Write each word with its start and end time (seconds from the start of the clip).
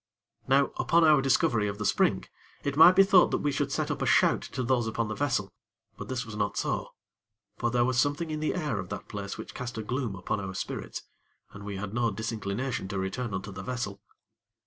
Now, 0.47 0.71
upon 0.77 1.03
our 1.03 1.21
discovery 1.21 1.67
of 1.67 1.77
the 1.77 1.85
spring, 1.85 2.25
it 2.63 2.75
might 2.75 2.95
be 2.95 3.03
thought 3.03 3.29
that 3.29 3.37
we 3.43 3.51
should 3.51 3.71
set 3.71 3.91
up 3.91 4.01
a 4.01 4.07
shout 4.07 4.41
to 4.41 4.63
those 4.63 4.87
upon 4.87 5.09
the 5.09 5.13
vessel; 5.13 5.53
but 5.95 6.07
this 6.07 6.25
was 6.25 6.35
not 6.35 6.57
so; 6.57 6.95
for 7.59 7.69
there 7.69 7.85
was 7.85 7.99
something 7.99 8.31
in 8.31 8.39
the 8.39 8.55
air 8.55 8.79
of 8.79 8.89
the 8.89 8.97
place 8.97 9.37
which 9.37 9.53
cast 9.53 9.77
a 9.77 9.83
gloom 9.83 10.15
upon 10.15 10.39
our 10.39 10.55
spirits, 10.55 11.03
and 11.51 11.65
we 11.65 11.75
had 11.75 11.93
no 11.93 12.09
disinclination 12.09 12.87
to 12.87 12.97
return 12.97 13.31
unto 13.31 13.51
the 13.51 13.61
vessel. 13.61 14.01